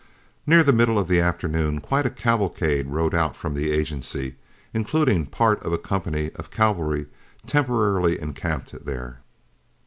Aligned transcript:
Near 0.47 0.63
the 0.63 0.73
middle 0.73 0.97
of 0.97 1.07
the 1.07 1.19
afternoon 1.19 1.79
quite 1.79 2.07
a 2.07 2.09
cavalcade 2.09 2.87
rode 2.87 3.13
out 3.13 3.35
from 3.35 3.53
the 3.53 3.69
agency, 3.69 4.33
including 4.73 5.27
part 5.27 5.61
of 5.61 5.73
a 5.73 5.77
company 5.77 6.31
of 6.37 6.49
cavalry 6.49 7.05
temporarily 7.45 8.19
encamped 8.19 8.83
there. 8.85 9.19